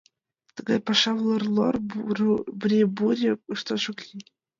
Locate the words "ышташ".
3.55-3.83